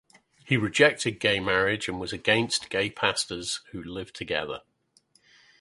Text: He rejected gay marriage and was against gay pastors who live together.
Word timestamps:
He 0.43 0.57
rejected 0.57 1.19
gay 1.19 1.39
marriage 1.39 1.87
and 1.87 1.99
was 1.99 2.11
against 2.11 2.71
gay 2.71 2.89
pastors 2.89 3.61
who 3.71 3.83
live 3.83 4.11
together. 4.11 4.63